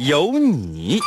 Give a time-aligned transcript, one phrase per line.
[0.00, 0.98] 有你。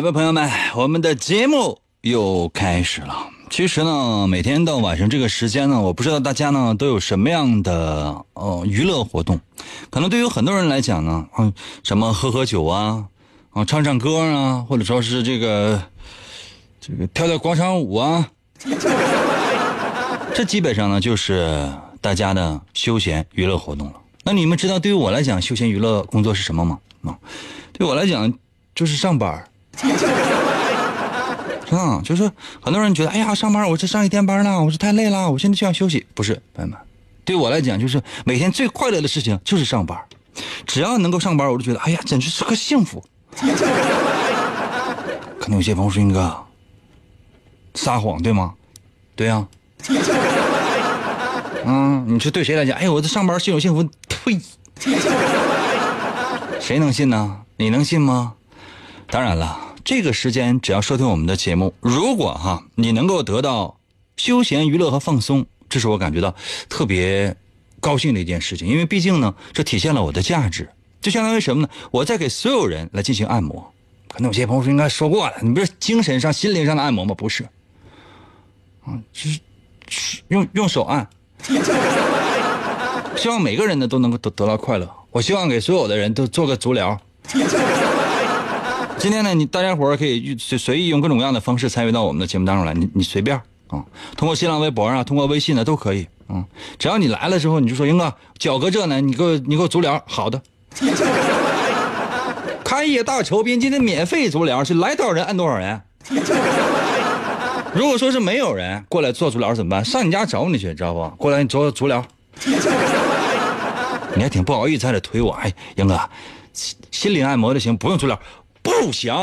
[0.00, 3.28] 来吧，朋友们，我们的节目又开始了。
[3.50, 9.38] 其实呢，每天到晚上这个时间呢，我不知道大家呢都有什么样的呃娱乐活动。
[9.90, 13.04] 可能对于很多人来讲呢，嗯，什么喝喝酒啊，
[13.50, 15.82] 啊，唱唱歌啊，或者说是这个
[16.80, 18.26] 这个跳跳广场舞啊，
[20.34, 23.92] 这基本上呢就是大家的休闲娱乐活动了。
[24.24, 26.78] 那你们知道对于我来讲，休闲娱乐工作是什么吗？
[27.04, 27.18] 啊，
[27.74, 28.32] 对我来讲
[28.74, 29.44] 就是上班。
[31.70, 36.06] 啊， 就是很多人觉得，哎呀，上班我这上一天班了，我这太累了，我现在就想休息。
[36.14, 36.78] 不是，朋友们，
[37.24, 39.98] 对我来讲，就是每天最快乐的事情就是上班，
[40.66, 43.04] 只要能够上班，我就觉得，哎呀，简直是个幸福。
[45.38, 46.36] 可能有些朋友说，英哥，
[47.74, 48.54] 撒谎对吗？
[49.16, 49.46] 对呀、
[51.64, 52.76] 嗯，你说对谁来讲？
[52.76, 54.40] 哎，我这上班幸有幸福，呸！
[56.60, 57.40] 谁能信呢？
[57.56, 58.34] 你能信吗？
[59.10, 59.66] 当然了。
[59.82, 63.78] 这个时间只要收听我们的节目，如果哈你能够得到
[64.16, 66.34] 休闲娱乐和放松，这是我感觉到
[66.68, 67.34] 特别
[67.80, 68.68] 高兴的一件事情。
[68.68, 70.68] 因为毕竟呢，这体现了我的价值，
[71.00, 71.68] 就相当于什么呢？
[71.90, 73.72] 我在给所有人来进行按摩。
[74.06, 77.14] 可能有些朋友说应该说过了，你不是精神上、心灵上的按摩吗？
[77.14, 77.42] 不是，
[78.84, 79.30] 啊，就
[79.88, 81.08] 是用用手按，
[83.16, 84.88] 希望每个人呢都能够得得到快乐。
[85.10, 87.00] 我希望给所有的人都做个足疗。
[89.00, 93.34] 今天呢，你大家伙儿可以随随意用各种各样的方式参与到我们的节目当中来，你你随便
[93.68, 93.82] 啊，
[94.14, 96.44] 通过新浪微博啊，通过微信呢都可以，嗯，
[96.78, 100.42] 只要你来了之后，你就说英哥脚搁这呢，你给我你给我足疗，好的。
[102.62, 105.80] 开业大酬宾，今天免费足疗，是来多少人按多少人。
[107.72, 109.82] 如果说是没有人过来做足疗怎么办？
[109.82, 111.08] 上你家找你去，知道不？
[111.16, 112.04] 过来你做足疗。
[114.14, 115.98] 你还挺不好意思在这推我，哎，英哥，
[116.52, 118.20] 心灵按摩的行，不用足疗。
[118.62, 119.12] 不行，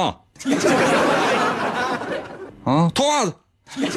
[2.64, 3.34] 啊，脱袜子，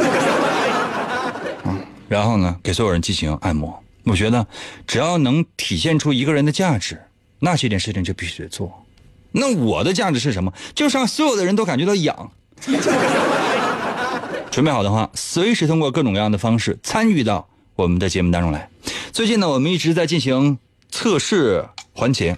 [1.64, 1.78] 啊，
[2.08, 3.82] 然后呢，给所有人进行按摩。
[4.04, 4.46] 我觉得，
[4.86, 7.00] 只要能体现出一个人的价值，
[7.38, 8.84] 那这件事情就必须得做。
[9.32, 10.52] 那我的价值是什么？
[10.74, 12.30] 就是让所有的人都感觉到痒。
[14.50, 18.68] 准备好的话，随时通过各种各样的方式参与到我们的节目当中来。
[19.12, 20.58] 最近呢，我们一直在进行
[20.90, 21.64] 测试
[22.00, 22.34] 环节。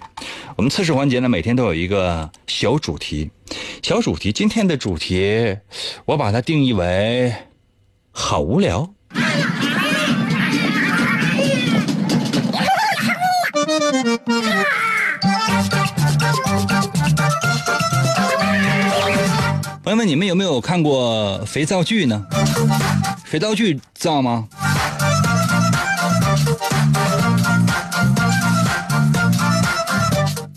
[0.57, 3.31] 我们测试环节呢，每天都有一个小主题，
[3.81, 4.29] 小主题。
[4.33, 5.57] 今天的主题，
[6.03, 7.33] 我把它定义为
[8.11, 8.93] 好无聊。
[19.81, 22.25] 朋友们，你们有没有看过肥皂剧呢？
[23.23, 24.45] 肥皂剧知道吗？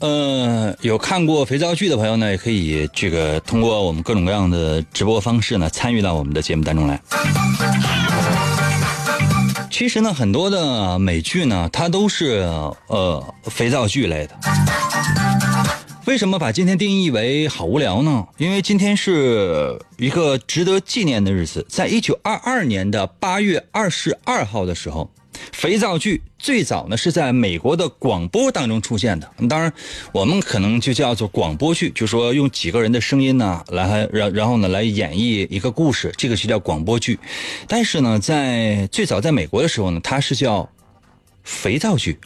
[0.01, 7.01] 呃，有看过肥皂剧的朋友呢，也可以这个通过我们各种各样的直播方式呢，参与到我们的节目当中来。
[9.71, 12.47] 其实呢，很多的美剧呢，它都是
[12.89, 14.37] 呃肥皂剧类的。
[16.05, 18.27] 为什么把今天定义为好无聊呢？
[18.37, 25.11] 因为今天是一个值得纪念的日子，在一九二二年的八月二十二号的时候。
[25.53, 29.73] 肥皂剧最早呢是在美国的广播当中出现的，当然
[30.13, 37.19] 我们可能就叫做广播剧，就说用几个人的声音呢来然然后呢来演绎一个故事，这个是叫广播剧。
[37.67, 40.69] 但是呢，在最早在美国的时候呢，它是叫
[41.47, 42.19] 肥皂剧。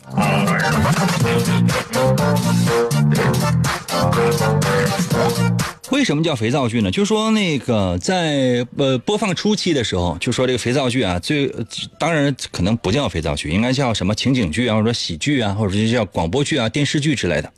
[5.90, 6.90] 为什么叫肥皂剧呢？
[6.90, 11.52] 就说那个在呃播放初期的时候，就说这个肥皂剧啊，最
[11.99, 17.52] 当然可能不叫肥皂剧，应该叫什么情景剧啊，或者说喜剧啊，或者是叫广播剧啊、电视剧之类的。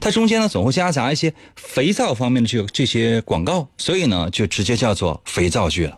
[0.00, 5.96] 它中间呢总会夹杂一些肥皂方面的这这些广告，所以呢就直接叫做肥皂剧了。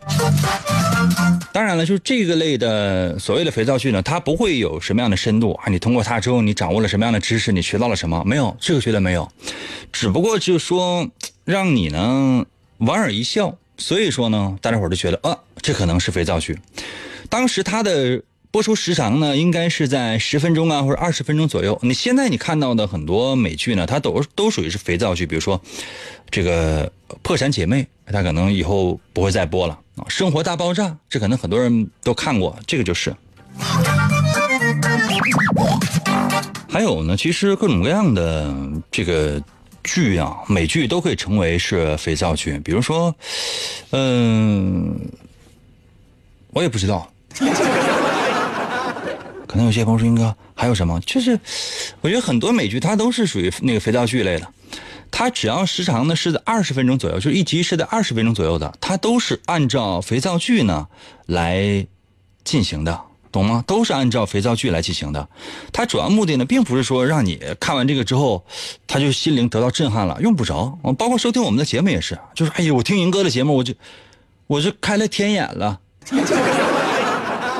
[1.57, 5.63] 当然了，就是这个类的所谓的肥皂剧呢，它不会有什么样的深度啊。
[5.71, 7.51] 你通过它之后，你掌握了什么样的知识？
[7.51, 8.21] 你学到了什么？
[8.27, 9.27] 没有，这个绝对没有。
[9.91, 11.09] 只不过就是说，
[11.45, 12.45] 让你呢
[12.77, 13.57] 莞尔一笑。
[13.79, 16.59] 所以说呢，大家伙都觉得啊，这可能是肥皂剧。
[17.27, 18.21] 当时它的
[18.51, 21.79] 播出时长呢，应该是在十分钟啊，或者二十分钟左右。
[21.81, 25.25] 你现在你看到的很多美剧呢，它都都属于是肥皂剧。
[25.25, 25.59] 比如说，
[26.29, 26.87] 这个
[27.23, 27.81] 《破产姐妹》，
[28.13, 29.79] 它可能以后不会再播了。
[29.97, 33.15] 啊，生活大爆炸，这可能很多人都看过，这个就是。
[36.69, 38.53] 还有呢，其实各种各样的
[38.91, 39.41] 这个
[39.83, 42.59] 剧啊，美剧都可以成为是肥皂剧。
[42.59, 43.15] 比如说，
[43.89, 44.95] 嗯，
[46.51, 47.11] 我也不知道，
[49.47, 50.99] 可能有些朋友说，应该还有什么？
[51.07, 51.39] 就是
[52.01, 54.47] 我觉得很多美剧它都是属于那个肥皂剧类的。
[55.11, 60.87] 它只要时长呢是在二十分钟左右，就是一集是在二十分钟左右的，它都是按照肥皂剧呢
[61.25, 61.85] 来
[62.43, 63.01] 进行的，
[63.31, 63.63] 懂吗？
[63.67, 65.27] 都是按照肥皂剧来进行的。
[65.71, 68.45] 它主要目的呢，并不是说让你看完这个之后，
[68.85, 70.77] 他就心灵得到震撼了，用不着。
[70.97, 73.73] 包括收听我们的节目也是，就是哎呦，我听银哥的节目，我就
[74.47, 75.79] 我就开了天眼了。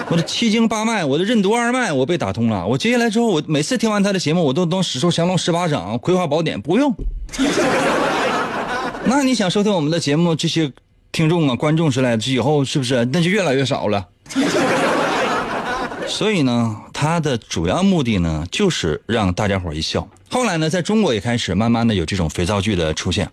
[0.10, 2.66] 我的七经八脉，我的任督二脉，我被打通了。
[2.66, 6.96] 我接下来之后，我每次听完他的节目，我都能使出降龙十八掌、葵花宝典，不用。
[9.06, 10.72] 那你想收听我们的节目，这些
[11.12, 14.06] 听众啊、观众之类的，以后是不是那就越来越少了？
[16.08, 20.08] 所以呢，他的主要目的呢，就是让大家伙一笑。
[20.30, 23.30] 后来呢，在中国也开始慢慢的有这种肥皂剧的出现。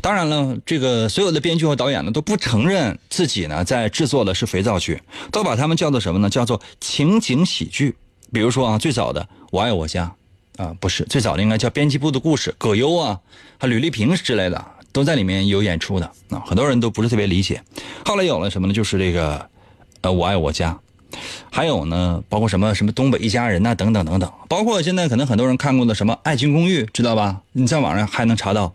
[0.00, 6.30] 当然了，这个所有的编剧和导演呢都不承认自己呢在制作的是肥皂剧，都把他们叫做什么呢？
[6.30, 7.96] 叫做情景喜剧。
[8.32, 9.20] 比如说啊，最早的
[9.50, 10.04] 《我爱我家》，
[10.56, 13.20] 啊不是最早的应该叫《编辑部的故事》，葛优啊，
[13.58, 17.62] 还吕丽萍之类的都在里面有演出的啊，很多人都不是特别理解。
[18.04, 18.74] 后来有了什么呢？
[18.74, 19.48] 就是这个，
[20.02, 20.72] 呃，《我爱我家》。
[21.50, 27.42] 还有呢，包括什么什么东北一家人呐，等等等等，包括现在可能很多人看过的什么《爱情公寓》，知道吧？
[27.52, 28.72] 你在网上还能查到。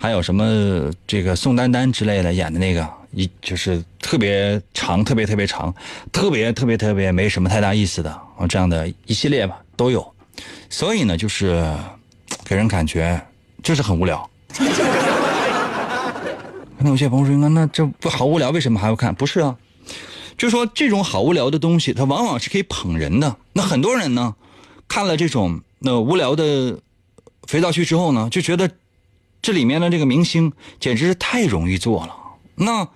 [0.00, 5.74] 还有什么这个宋丹丹之类的演的那个，一就是特别长、特别特别长、
[6.12, 10.14] 特别特别特别没什么太大意思的啊，这样的一系列吧都有。
[10.70, 11.76] 所以呢，就是
[12.44, 13.20] 给人感觉
[13.62, 14.28] 就是很无聊。
[16.78, 19.56] 可能有些朋友说：“那那这不好无聊，为什么还要看？”不是啊。
[20.36, 23.36] 就说这种好无聊的东西，它往往是可以捧人的。
[23.54, 24.36] 那很多人呢，
[24.86, 26.78] 看了这种那无聊的
[27.48, 28.70] 肥皂剧之后呢，就觉得
[29.42, 32.14] 这里面的这个明星简直是太容易做了。
[32.54, 32.88] 那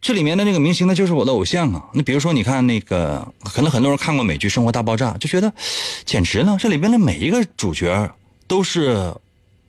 [0.00, 1.84] 这里面的那个明星，呢就是我的偶像啊。
[1.92, 5.52] 那比如说，你看那个，可能很多人看过美剧《生活大爆炸》，就觉得
[6.04, 6.56] 简直了。
[6.58, 8.10] 这里面的每一个主角
[8.46, 9.12] 都是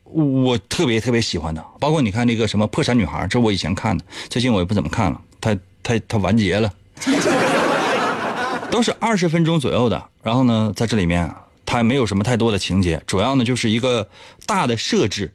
[0.04, 1.66] 我特别特别喜欢的。
[1.80, 6.72] 包括你看那个什么《破产女孩》，这我以前看的，最近我也不怎么看了，它它它完结了。
[8.70, 11.34] 都是二十分钟左右的，然后呢，在这里面
[11.66, 14.08] 它没有什么太多的情节，主要呢就是一个
[14.46, 15.31] 大的设置，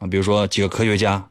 [0.00, 1.24] 啊，比如说几个科学家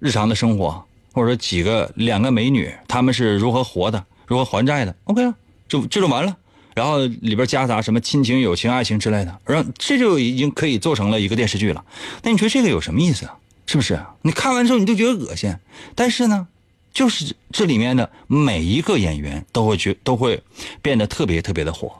[0.00, 0.84] 日常的生活，
[1.18, 5.34] 或者说几个两个美女他们是如何活的，如何还债的，OK 了，
[5.66, 6.36] 就这就完了。
[6.74, 11.84] 然后里边夹杂什么亲情、友情、爱情之类的，然后这就已经可以做成了一个电视剧了。
[12.22, 13.36] 那你说这个有什么意思啊？
[13.66, 14.00] 是不是？
[14.22, 15.54] 你看完之后你就觉得恶心，
[15.94, 16.46] 但是呢？
[16.90, 20.42] 就是这里面的每一个演员都会觉都会
[20.82, 21.92] 变得特别特别的火，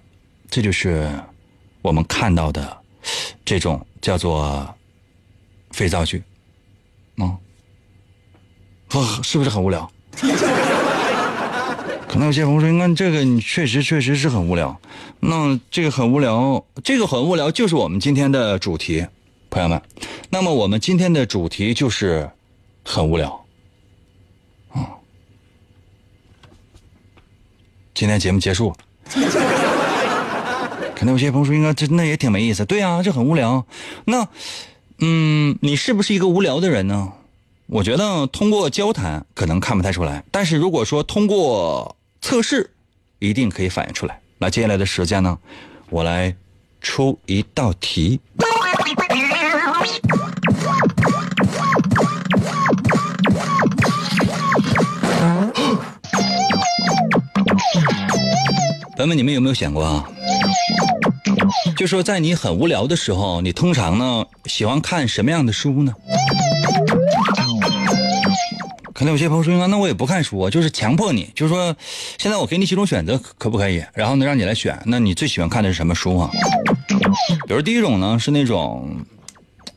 [0.51, 1.09] 这就是
[1.83, 2.77] 我们看到的
[3.45, 4.75] 这种叫做
[5.71, 6.23] 肥皂剧，
[7.19, 7.37] 嗯，
[9.23, 9.90] 是不是很无聊？
[12.09, 14.75] 可能有些朋友说：“看这个，你确实确实是很无聊。”
[15.21, 19.07] 那这个很无聊，这个很无聊，就是我们今天的主题，
[19.50, 19.83] 朋友们。
[20.30, 22.30] 那么我们今天的主题就是
[22.85, 23.45] 很无聊。
[27.95, 28.73] 今天节目结束，
[30.95, 33.66] 可能有些朋友说应该这那也挺没意思，对呀，这很无聊。
[34.04, 34.28] 那，
[35.00, 37.12] 嗯，你是不是一个无聊的人呢？
[37.71, 42.71] 我觉得通过交谈可能看不太出来，但是如果说通过测试，
[43.19, 44.19] 一定可以反映出来。
[44.39, 45.39] 那接下来的时间呢，
[45.91, 46.35] 我来
[46.81, 48.21] 出一道题。
[58.97, 60.09] 朋友们，你们有没有想过啊？
[61.77, 65.93] 就说在你很无聊的时候，你通常呢喜欢看什么样的书呢？
[68.99, 71.76] 可能有些朋友说，那我也不看书啊，就是强迫你，就是说，
[72.19, 73.81] 现在我给你几种选择，可不可以？
[73.95, 76.28] 然后呢，让你来选，那你最喜欢看的是什么书啊？
[77.47, 79.07] 比如第一种呢，是那种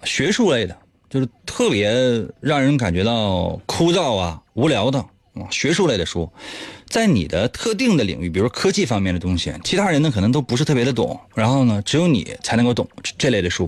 [0.06, 0.76] 学术类的，
[1.08, 1.94] 就是特别
[2.40, 4.98] 让人感觉到枯燥啊、无聊的
[5.36, 6.28] 啊，学术类的书，
[6.92, 12.86] 在你的特定的领域，比如科技方面的东西，其他人呢可能都不是特别的懂，然后呢，只有你才能够懂
[13.18, 13.68] 这类的书。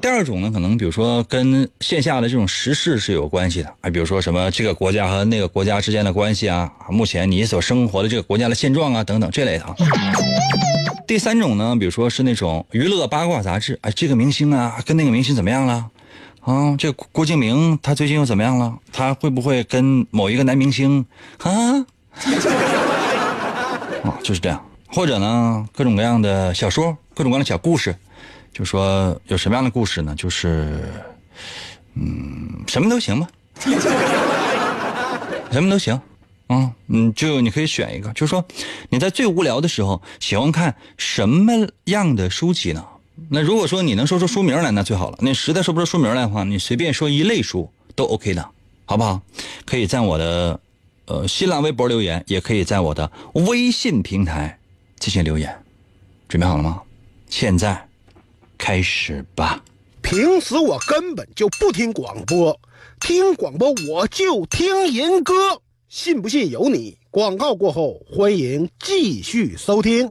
[0.00, 9.66] 第二种呢，可能比如说跟线下的这种时事是有关系的啊，比如说什么这个国家和那个国家之间的关系啊，目前你所生活的这个国家的现状啊等等这类的。
[11.06, 15.90] 第三种呢，比如说是那种娱乐八卦杂志，哎，这个明星啊跟那个明星怎么样了？
[16.44, 18.78] 啊，这郭敬明他最近又怎么样了？
[18.92, 21.06] 他会不会跟某一个男明星
[21.38, 21.50] 啊？
[24.04, 24.62] 啊，就是这样。
[24.88, 27.96] 或者呢，各种各样的小说，各种各样的小故事。
[28.52, 30.14] 就说有什么样的故事呢？
[30.14, 30.92] 就是，
[31.94, 33.26] 嗯，什么都行吧，
[35.50, 35.98] 什么都行，
[36.46, 38.12] 啊，嗯，就你可以选一个。
[38.12, 38.44] 就是说
[38.90, 42.84] 你在最无聊的时候喜欢看什么样的书籍呢？
[43.30, 45.18] 那如果说你能说出书名来，那最好了。
[45.20, 48.48] 那实在说不出书名来的话，你随便说一类书都 OK 的，
[48.84, 49.20] 好不好？
[49.64, 50.60] 可以在我的
[51.06, 54.58] 呃新浪微博留言，也可以在我的微信平台
[54.98, 55.54] 进行留言。
[56.28, 56.82] 准备好了吗？
[57.28, 57.88] 现在。
[58.56, 59.62] 开始吧。
[60.00, 62.58] 平时我根本就不听广播，
[63.00, 65.34] 听广播我就听人歌，
[65.88, 66.96] 信不信由你。
[67.10, 70.10] 广告过后，欢迎继续收听。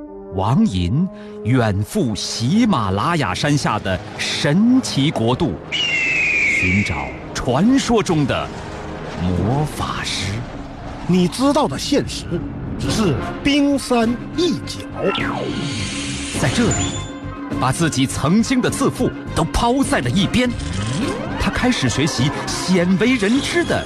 [0.33, 1.05] 王寅
[1.43, 6.95] 远赴喜马拉雅山下的神奇国度，寻找
[7.33, 8.47] 传说中的
[9.21, 10.33] 魔法师。
[11.05, 12.25] 你知道的现实
[12.79, 14.79] 只是冰山一角，
[16.39, 16.85] 在这里。
[17.59, 20.49] 把自己曾经的自负都抛在了一边，
[21.39, 23.85] 他开始学习鲜为人知的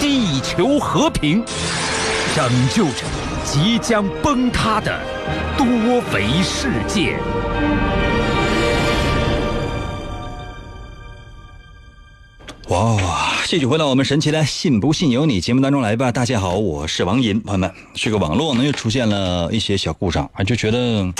[0.00, 1.44] 地球和平，
[2.36, 3.04] 拯救着
[3.44, 4.96] 即将崩塌的
[5.56, 5.66] 多
[6.14, 7.18] 维世界。
[12.68, 12.96] 哇！
[13.46, 16.12] 继续回到我们神奇的“信不信由你”节目当中来吧。
[16.12, 21.12] 大家好，我是王银，朋友们，这个网络呢又出现了一些小故障啊，就觉得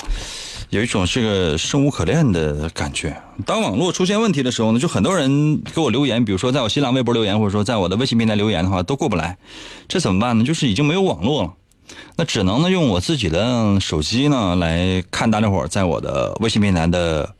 [0.70, 3.16] 有一种这个生无可恋的感觉。
[3.46, 9.38] 当网络出现问题的时候呢，就很多人给我留言，比如说在我新浪微博留言，或者说在我的微信平台留言的话，都过不来。
[9.88, 10.44] 这怎么办呢？
[10.44, 11.54] 就是已经没有网络了，
[12.16, 17.34] 那只能呢用我自己的手机呢来看大家伙在我的微信平台的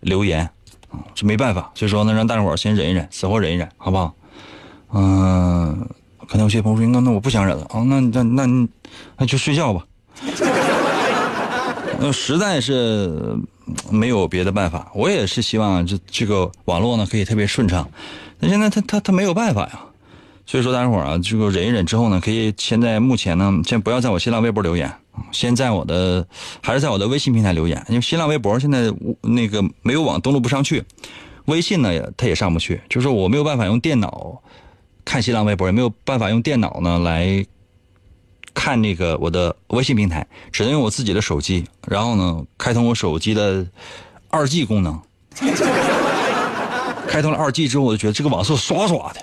[0.00, 0.50] 留言
[0.90, 4.14] 啊，这没办法，所以说呢让大家伙先忍一忍，死活忍一忍，好不好？
[4.94, 5.88] 嗯，
[6.26, 8.68] 可能有些朋友说：“那那我不想忍了啊，那那那
[9.18, 9.86] 那就睡觉吧。”
[12.02, 13.36] 那实在是
[13.90, 14.90] 没有别的办法。
[14.94, 17.88] 我也是希望这这个网络呢可以特别顺畅，
[18.40, 19.80] 那现在他他他没有办法呀。
[20.44, 24.92] 所以说，大家伙啊，这个忍一忍之后呢，可以现在目前呢，先不要在我新浪微博留言，
[25.30, 26.26] 先在我的
[26.60, 30.82] 还是在我的微信平台留言，因为新浪微博现在那个没有网登录不上去，
[31.44, 34.42] 微信呢也它也上不去，就是我没有办法用电脑。
[35.04, 37.46] 看新浪微博也没有办法用电脑呢来
[38.54, 43.66] 看那个我的微信平台，只能用我自己的手机，然后呢开通我手机的
[44.28, 45.00] 二 G 功能。
[47.08, 49.22] 开通了二 G 之后，我就觉得这个网速刷刷的。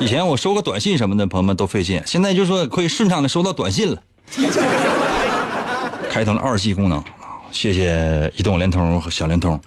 [0.00, 4.02] 以前我收个短信什么的，朋友们都费劲，现在就说可以顺畅的收到短信了。
[6.10, 7.02] 开通了二 G 功能，
[7.52, 9.60] 谢谢移动、联通和小灵通。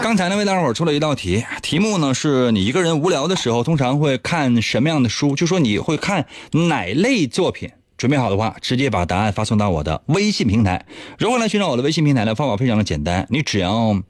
[0.00, 5.34] 刚才呢，为大家伙出了一道题，题目呢是你一个人无聊的时候，通常会看什么样的书？
[5.36, 10.86] 就说你会看哪类作品准备好的话，直接把答案发送到我的微信平台。
[11.18, 12.34] 如何来寻找我的微信平台呢？
[12.34, 14.00] 方法非常的简单，你只要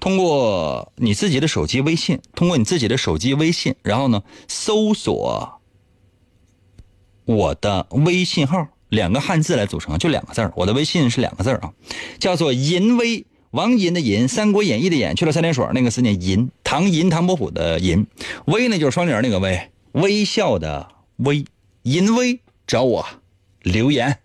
[0.00, 5.60] 通过你自己的手机微信，通过你自己的手机微信，然后呢搜索
[7.26, 11.72] 我的微信号，两个汉字来组成，就两个字我的微信是两个字啊，
[12.18, 18.06] 叫做“银威”，王银的银，《三国演义》的演，去了三点水那个字念银，唐银唐伯虎的银，
[18.46, 21.44] 微呢就是双联那个微，微笑的微，
[21.82, 23.06] 银威找我。
[23.62, 24.18] 留言。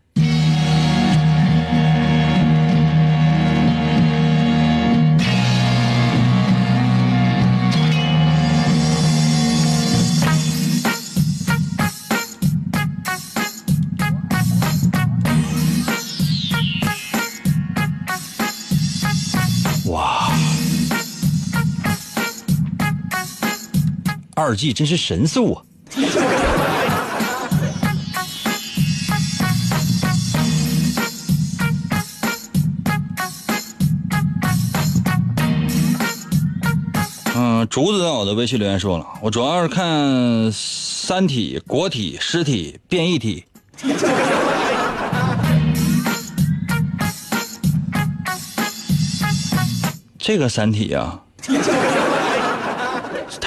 [24.40, 25.52] 二 G 真是神速
[37.34, 37.66] 啊！
[37.68, 39.84] 竹子在我的微信留言说了，我主要是看
[40.52, 43.44] 《三体》《国体》《尸体》《变异体》。
[50.20, 51.24] 这个《三体》啊，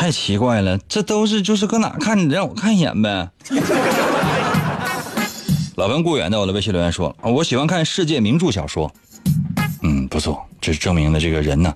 [0.00, 2.18] 太奇怪了，这都是就是搁哪看？
[2.18, 3.28] 你让我看一眼呗。
[5.76, 8.90] 老朋故远在我的微信留言说，我喜欢看世界名著小说。
[9.82, 11.74] 嗯，不错，这是证明了这个人呢。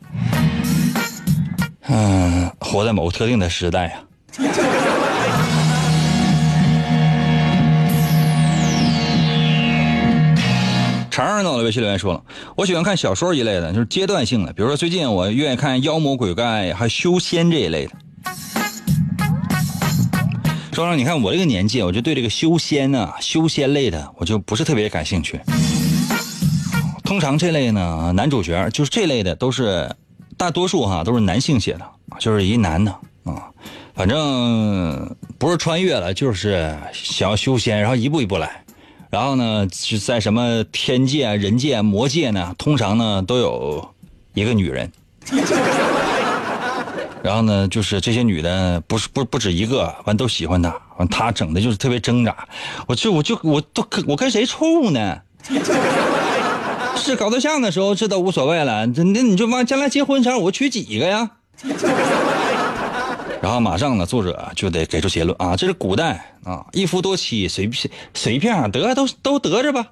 [1.87, 3.93] 嗯，活在某个特定的时代呀。
[11.11, 12.23] 常儿呢，我的微信留言说了，
[12.57, 17.93] 我喜欢看小说一类的，就是阶段性的，比如说最近我愿意看妖魔鬼怪还有修仙这一类的。
[20.75, 25.41] 说说，你看我这个年纪，我就对这个修仙啊、修仙类的，我就不是特别感兴趣。
[27.05, 29.91] 通常这类呢，男主角就是这类的，都是。
[30.37, 31.89] 大多数哈都是男性写的，
[32.19, 32.91] 就是一男的
[33.23, 33.49] 啊，
[33.95, 38.65] 反正不是穿越了，就是想要修仙，然后一步一步来，
[39.11, 43.89] 然后呢是在什么天界、人界、魔界呢，通常呢都有
[44.35, 44.91] 一个女人，
[47.25, 52.37] 然后呢就是这些女的不是不不止一个，完都喜欢他，完他整的就是特别挣扎，
[52.87, 55.23] 我就我就我都我跟谁处呢？
[56.97, 58.87] 是搞对象的时候，这都无所谓了。
[58.89, 61.31] 这那你就往将来结婚时，我娶几个呀？
[63.41, 69.87] 然后马上呢，作者就得给出结论啊，这是古代啊，一夫多妻，随便随便得都都得着吧。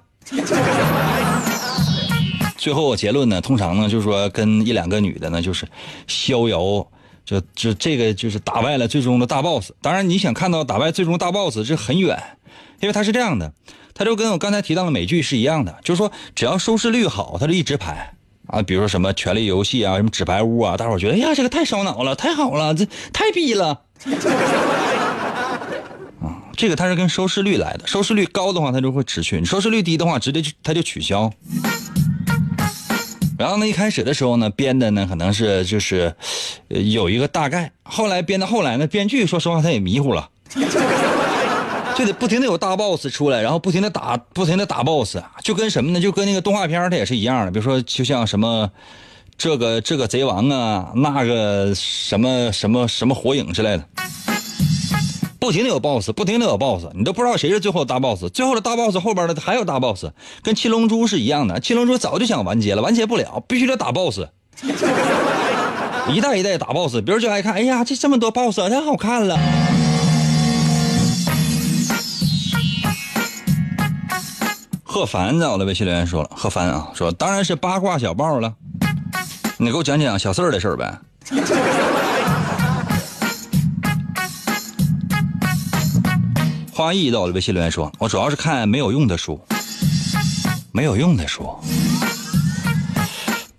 [2.57, 5.67] 最后结论呢，通常呢就是说跟一两个女的呢就是
[6.07, 6.87] 逍遥，
[7.25, 9.71] 就就这个就是打败了最终的大 boss。
[9.81, 12.21] 当然你想看到打败最终大 boss，这很远，
[12.79, 13.53] 因为他是这样的。
[13.95, 18.13] 他就跟我刚才提到的美剧是一样的，就是说只要收视率好，他就一直拍
[18.47, 18.59] 啊。
[18.63, 23.81] 比如说什么《权力游戏》啊，什么《纸牌屋》啊，大伙觉得哎呀，这个太烧脑了，太好了，这太逼了。
[26.21, 31.31] 啊，这个它是跟收视率来的，收视率高的话，它就会持续；收视率低的话，直接就它就取消。
[33.37, 36.15] 然后呢，一开始的时候呢，编的呢可能是就是
[36.69, 40.29] 有一个大概，后来编到后来呢，编剧说实话他也迷糊了。
[41.95, 45.99] 就得不停的有大 boss 出来，然后不停的打，不停的打 boss，就跟什么呢？
[45.99, 47.51] 就跟那个动画片它也是一样的。
[47.51, 48.71] 比如说，就像什么
[49.37, 53.87] 这个这个贼王啊，那个什么什么什么火影之类的，
[55.43, 58.23] 不停的有 boss，不停的有 boss，你都不知道谁是最后的大 boss。
[58.33, 60.05] 最后的大 boss 后边的还有大 boss，
[60.41, 61.59] 跟七龙珠是一样的。
[61.59, 64.21] 七龙珠早就想完结了，完结不了，必须得打 boss，
[66.07, 67.01] 一代一代打 boss。
[67.01, 69.37] 别人就爱看，哎呀，这这么多 boss，太好看了。
[74.81, 78.53] 贺凡在我的微信留言说了：“贺凡啊，说当然是八卦小报了，
[79.57, 80.99] 你给我讲讲小四儿的事儿呗。”
[86.73, 89.39] 花艺在我的微信留言说：“我主要是看没有用的书，
[90.71, 91.47] 没有用的书，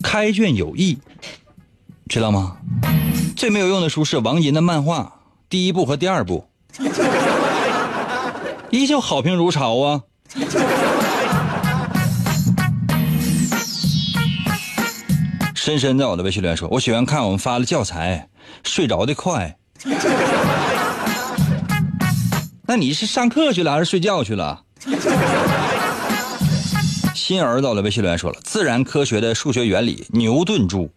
[0.03, 0.99] 开卷有益，
[2.09, 2.57] 知道吗？
[3.37, 6.49] 最没有用的书是王银的漫画第一部和第二部，
[8.71, 10.03] 依旧好评如潮啊。”
[15.55, 18.29] 深深在我的微信留言说：“我喜欢看我们发的教材，
[18.65, 19.57] 睡着的快。
[22.75, 24.65] 那你是上课去了还是睡觉去了？”
[27.15, 30.91] 新儿子我的微信留言说了：“自然科学的数学原理，牛顿著。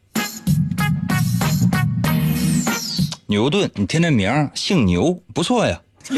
[3.28, 5.80] 牛顿，你听这名姓牛，不错呀。”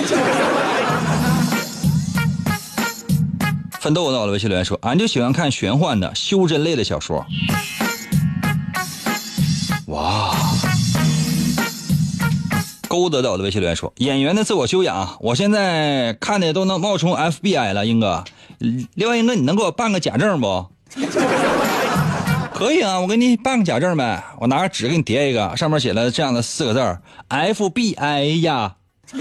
[3.82, 7.26] 奋斗到了微信留言说，俺就喜欢看玄幻的、修真类的小说。
[9.88, 10.34] 哇！
[12.90, 18.24] 勾得到我的微信留言说，演员的自我修养，我现在看的都能冒充 FBI 了，英哥。
[18.96, 20.66] 另外，英哥，你能给我办个假证不？
[22.52, 24.24] 可以啊，我给你办个假证呗。
[24.40, 26.98] 我拿个纸给你叠一个，上面写了这样的四个字
[27.28, 28.76] f b i 呀。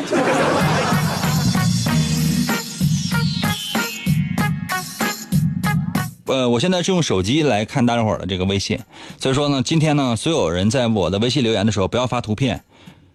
[6.25, 8.79] 呃，我现在是用手机来看大家伙的这个微信，
[9.19, 12.63] 所以说呢，今天呢，所有人在我的微信留言的时候不要发图片，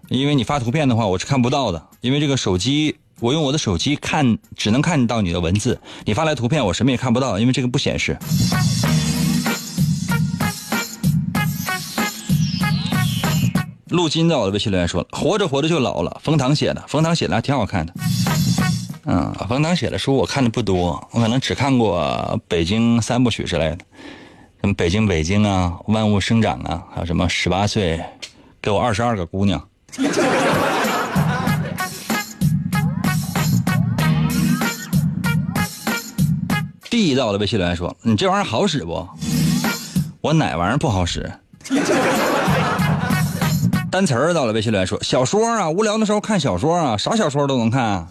[0.10, 8.18] 因为你发图片的话我是看不到的，因为这个手机我用我的手机看只能看到你的文字，你发来图片我什么也看不到，因为这个不显示。
[13.88, 17.94] 陆金在我的微信留言说了：“活着活着就老了。”冯唐写的，冯唐写的还挺好看的。
[19.06, 22.02] 嗯，冯唐写的书我看的不多，我可能只看过
[22.48, 23.78] 《北京三部曲》之类的，
[24.62, 28.04] 什么《北京北京》啊，《万物生长》啊，还有什么《十八岁
[28.62, 29.60] 给我二十二个姑娘》。
[36.90, 39.08] 地道的微信留言说：“你这玩意儿好使不？
[40.22, 41.32] 我哪玩意儿不好使？”
[43.92, 48.08] 单词儿到了，微信留言说：“小说啊，无聊的时候看小说啊，啥小说都能看。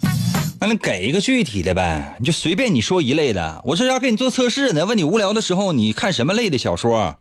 [0.61, 3.61] 那你给一个具体的呗，你就随便你说一类的。
[3.65, 7.17] 我这要给你做测试呢，问你无聊的时候你看什么类的小说？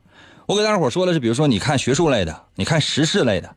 [0.46, 3.50] 我给大伙说的是，比如说你看学术类的，你看时事类的，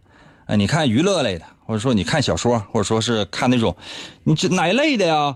[0.48, 3.76] 呃，你看娱乐类的，或者说你看小说，或者说是看那种，
[4.24, 5.36] 你这哪一类的呀？”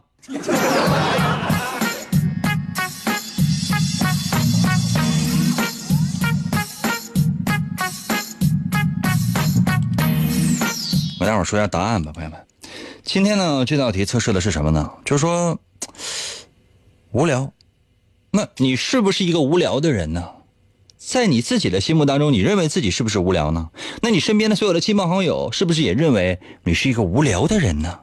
[11.19, 12.39] 我待会儿说一下答案吧，朋友们。
[13.03, 14.91] 今天呢，这道题测试的是什么呢？
[15.03, 15.57] 就是说，
[17.11, 17.51] 无聊。
[18.31, 20.23] 那你是不是一个无聊的人呢？
[21.09, 23.69] 在你自己的心目当中，你认为自己是不是无聊呢？
[24.03, 28.01] 那你身边的所有的亲朋好友，是不是也认为你是一个无聊的人呢？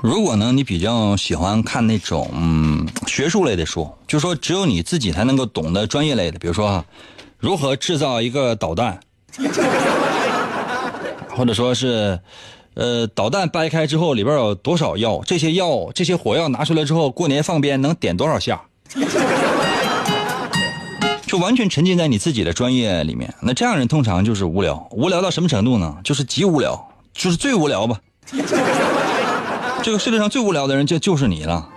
[0.00, 6.84] 如果呢，你比较喜欢看那种嗯学术类的书，就说只有你自己才能够懂得专业类的，比如说啊，
[7.38, 9.00] 如何制造一个导弹，
[11.30, 12.18] 或者说是，
[12.74, 18.62] 呃，导弹掰开之后里边有多少药，这些药这些火药拿出来之后，过年放鞭能点多少下，
[21.26, 23.34] 就完全沉浸在你自己的专业里面。
[23.42, 25.96] 那这样人通常就是无聊，无聊到什么程度呢？
[26.02, 28.00] 就是极无聊，就是最无聊吧。
[29.82, 31.68] 这个世界上最无聊的人就就是你了，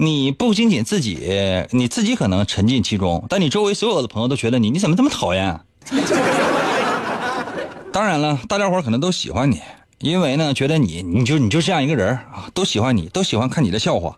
[0.00, 5.58] 你不仅仅自己，你自己可能沉浸其中，但你周围所有的朋友都觉得你，你怎么这么讨厌？
[7.92, 9.60] 当然了，大家伙可能都喜欢你，
[9.98, 14.16] 因为呢，觉得你，你就你就这样一个人啊，都喜欢你，都喜欢看你的笑话。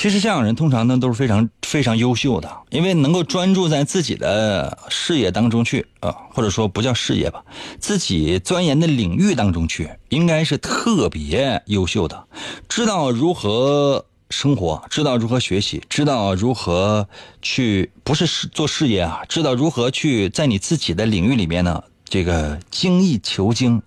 [0.00, 7.44] 其实这样人通常呢都是非常非常优秀的，因为能够专注在自己的事业当中去啊，或者说不叫事业吧，
[7.78, 12.26] 自己钻研的领域当中去，应该是特别优秀的，
[12.66, 17.06] 知道如何生活，知道如何学习，知道如何
[17.42, 21.84] 去不是做事业啊，知道如何去在你自己的领域里面呢。
[22.10, 23.80] 这个精益求精，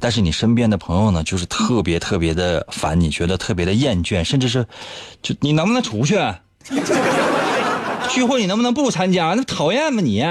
[0.00, 4.66] 但是你身边的朋友呢，就是特别特别的烦，你觉得特别的厌倦，甚至是，
[5.22, 6.18] 就你能不能出去？
[8.10, 9.34] 聚会你能不能不参加？
[9.36, 10.24] 那讨厌吗你？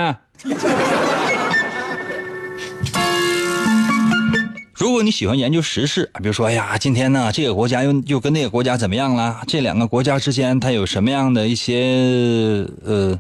[4.74, 9.42] 如果你喜欢研究时事，比如说，哎呀，今天呢，这个国家又又跟那个国家怎么样了？
[9.48, 13.18] 这两个国家之间它有什么样的一些呃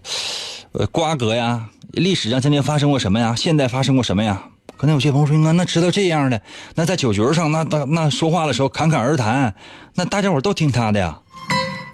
[0.78, 1.70] 呃瓜葛呀？
[1.94, 3.34] 历史上曾经发生过什么呀？
[3.36, 4.44] 现在发生过什么呀？
[4.76, 6.40] 可能有些朋友说：“，那知道这样的，
[6.76, 9.56] 那在酒局上，那那那说话的时候侃侃而谈，
[9.96, 11.18] 那大家伙都听他的呀，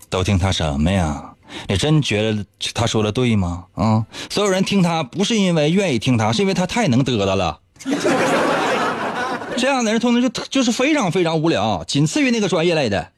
[0.09, 1.33] 都听他什么呀？
[1.69, 3.63] 你真觉得他说的对吗？
[3.75, 7.59] 啊，所有人听他不是因为愿意听他，是因为他太能嘚嘚了。
[9.55, 13.11] 这样的人通常就就是非常非常无聊，仅次于那个专业类的。”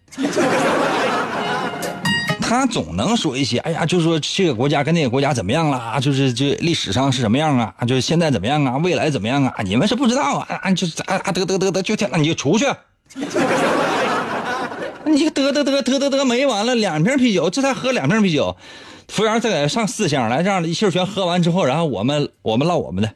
[2.48, 9.56] 他总能说一些，哎呀，就说这个国家跟那个国家怎么样了，就是这历史上是什么样啊，就是现在怎么样啊，未来怎么样啊？
[9.64, 12.68] 你们是不知道啊，啊，就是啊啊，得得得得，就听，那你就出去，
[15.06, 18.56] 你得得得得得得没完了，两瓶啤酒，这才喝两瓶啤酒，
[19.08, 23.12] 服务员再给上四箱来，这样的一气全喝完之后，然后我们我们唠我们的，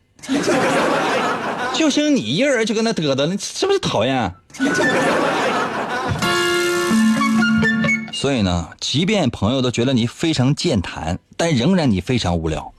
[1.75, 4.33] 就剩你一个人就跟那嘚嘚，你是不是讨厌？
[8.11, 12.73] 所以呢，即便朋友都觉得你非常健谈，但仍然你非常无聊。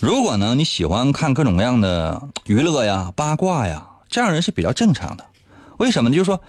[0.00, 5.26] 如果呢你喜欢看各种各样的娱乐呀、八卦呀，这样人是比较正常的。
[5.76, 6.16] 为什么呢？
[6.16, 6.40] 就是说，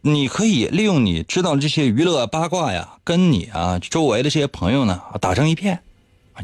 [0.00, 5.80] 你可以利用你知道这些娱乐八卦呀，跟你啊周围的这些朋友呢打成一片。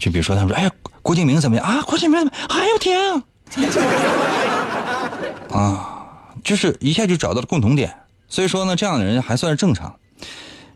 [0.00, 0.70] 就比如说他们说：“哎，
[1.02, 1.82] 郭敬明怎么样啊？
[1.82, 2.26] 郭敬明？
[2.48, 3.22] 哎呦天啊！”
[5.52, 6.06] 啊，
[6.42, 7.94] 就是一下就找到了共同点。
[8.32, 9.94] 所以说呢，这样的人还算是正常。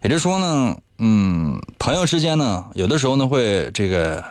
[0.02, 4.22] 也就是说呢，嗯，朋友之间呢，有的时候呢会这个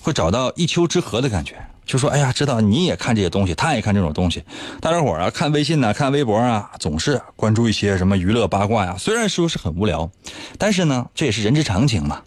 [0.00, 1.54] 会找到一丘之貉的感觉。
[1.84, 4.42] 就说哎呀，知道你也看这些东西，他也看这种东西。
[4.80, 8.96] 大家伙啊，看微信呐，看微博啊，总是关注一些什么娱乐八卦呀。
[8.98, 10.10] 虽然说是很无聊，
[10.56, 12.22] 但是呢，这也是人之常情嘛。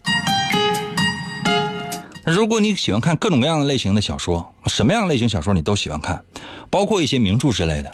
[2.24, 6.24] 如果你喜欢看各种各样的类型的小说，什么样类型小说你都喜欢看，
[6.70, 7.92] 包括一些名著之类的。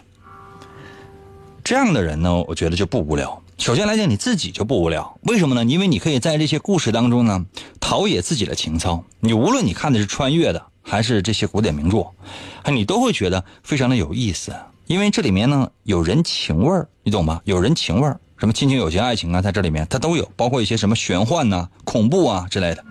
[1.66, 3.42] 这样的人呢，我觉得就不无聊。
[3.58, 5.64] 首先来讲，你自己就不无聊，为什么呢？
[5.64, 7.44] 因为你可以在这些故事当中呢，
[7.80, 9.02] 陶冶自己的情操。
[9.18, 10.64] 你无论你看的是穿越的。
[10.80, 12.06] 还是这些古典名著，
[12.70, 14.54] 你都会觉得非常的有意思，
[14.86, 17.42] 因为这里面呢有人情味儿，你懂吧？
[17.42, 22.84] 有人情味儿，什么亲情、友情、爱情啊，在这里面它都有，包括一些什么玄幻呐、恐怖啊之类的。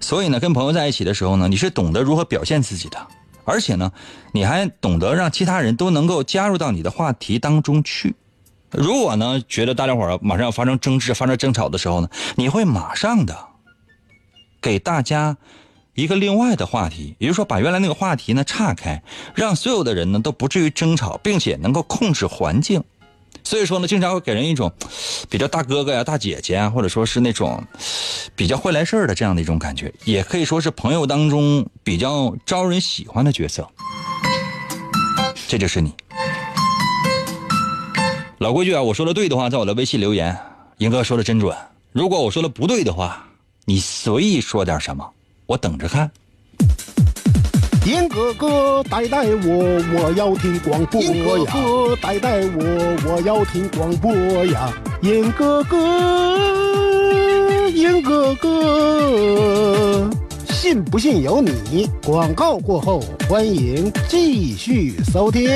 [0.00, 2.98] 所以呢，跟朋友在一起的时候呢，你是懂得如何表现自己的，
[3.44, 3.92] 而且呢，
[4.32, 8.14] 你还懂得让其他人都能够加入到你的话题当中去。
[8.70, 13.36] 如果呢，觉得大家伙马上要发生争执、发生争吵的时候呢，你会马上的
[14.60, 15.36] 给大家。
[15.94, 19.02] 一个另外的话题，也就是说，把原来那个话题呢岔开，
[19.34, 22.82] 让所有的人呢都不至于争吵，并且能够控制环境。
[23.44, 24.72] 所以说呢，经常会给人一种
[25.28, 27.62] 比较大哥哥呀、大姐姐啊，或者说是那种
[28.34, 33.68] 比较会来事儿的这样的一种感觉，也可以说是朋友当中比较招人喜欢的角色。
[35.48, 35.92] 这就是你。
[38.38, 40.36] 老规矩啊，我说的对的话，在我的微信留言，
[40.78, 41.56] 英哥说的真准。
[41.92, 43.26] 如果我说的不对的话，
[43.66, 45.08] 你随意说点什么。
[45.46, 46.10] 我等着看。
[47.84, 51.10] 严哥哥带带我，我要听广播呀！
[51.10, 54.14] 严哥哥带带我，我要听广播
[54.46, 54.72] 呀！
[55.00, 56.38] 严哥哥，
[57.70, 60.08] 严哥哥，
[60.50, 61.90] 信不信由你。
[62.04, 65.50] 广告过后，欢迎继续收听。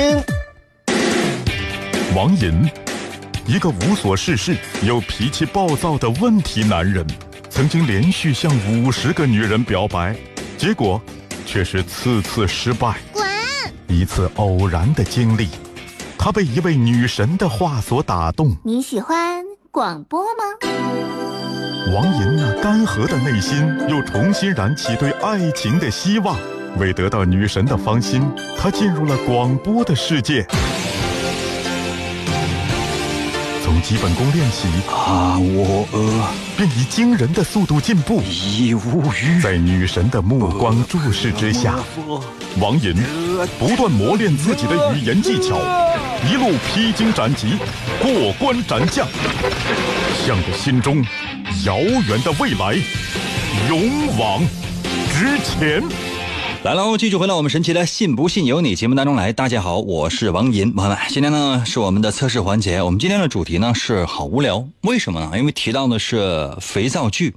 [2.13, 2.69] 王银，
[3.45, 7.07] 一个无所事事又脾气暴躁的问题男人。
[7.49, 10.13] 曾经连续向五十个女人表白，
[10.57, 11.01] 结果
[11.47, 12.97] 却是次次失败。
[13.11, 13.25] 滚！
[13.87, 15.47] 一次偶然的经历，
[16.19, 18.55] 他被一位女神的话所打动。
[18.63, 20.43] 你喜欢广播吗？
[21.95, 26.37] 王莹那干涸的内心又重新燃起对爱情的希望。
[26.77, 28.21] 为得到女神的芳心，
[28.59, 30.45] 他进入了广播的世界。
[33.77, 38.23] 从基本功练习啊，我呃，便以惊人的速度进步。
[38.23, 41.75] 已无语，在女神的目光注视之下，
[42.59, 42.95] 王银
[43.59, 45.59] 不断磨练自己的语言技巧，
[46.27, 47.55] 一路披荆斩棘，
[48.01, 49.07] 过关斩将，
[50.25, 51.05] 向着心中
[51.63, 52.75] 遥远的未来
[53.69, 54.41] 勇往
[55.13, 56.16] 直前。
[56.63, 59.31] 来喽，继续回到我们神奇的“信不信由你”节目当中来。
[59.31, 62.81] 大家好，我是王银，朋友们，今天呢是我们的测试环节。
[62.81, 65.31] 我们今天的主题呢是好无聊，为什么呢？
[65.37, 67.35] 因为提到的是肥皂剧。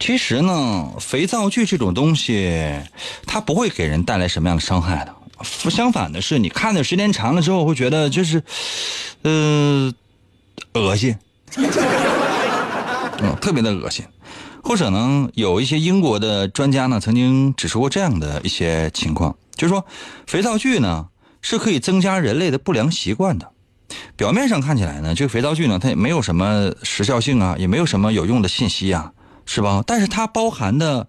[0.00, 2.80] 其实呢，肥皂剧这种东西，
[3.26, 5.14] 它不会给人带来什么样的伤害的。
[5.70, 8.42] 相反的是，你看的时间长了之后，会觉得就是，
[9.22, 9.92] 呃，
[10.74, 11.16] 恶心，
[11.56, 14.04] 嗯，特别的恶心。
[14.62, 19.84] 或者呢，有一些英国的专家呢，曾经指出过这样的一些情况，就是说，
[20.26, 21.06] 肥皂剧呢
[21.40, 23.50] 是可以增加人类的不良习惯的。
[24.16, 29.12] 表面上看起来呢，这个肥皂剧呢，它也没有什么时效性啊，也没有什么有用的信息啊，
[29.46, 29.82] 是吧？
[29.86, 31.08] 但是它包含的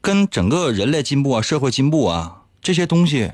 [0.00, 3.30] 跟整个人类进步啊、社会进步啊这些东西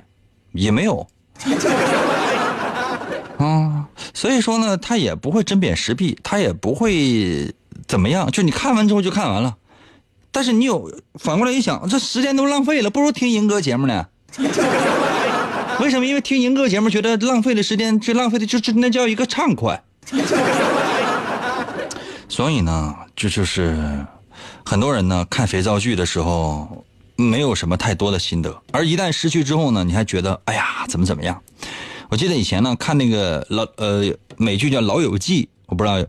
[0.52, 1.06] 也没有
[3.38, 7.54] 啊，所以说呢，它也不会针砭时弊，它也不会。
[7.86, 8.30] 怎么样？
[8.30, 9.56] 就你看完之后就看完了，
[10.30, 14.06] 但是你有反过来一想，这时间都浪费了，不如听银哥节目呢？
[15.80, 16.06] 为什么？
[16.06, 19.82] 因为听银哥节目觉得浪费的时间，最浪费的就就那叫一个畅快。
[22.28, 24.04] 所以呢，这就是
[24.64, 26.84] 很多人呢看肥皂剧的时候
[27.16, 31.40] 没有什么太多的心得，而一旦失去之后呢，你还觉得哎呀怎么怎么样？
[32.08, 34.04] 我记得以前呢看那个老呃
[34.36, 36.04] 美剧叫《老友记》，我不知道。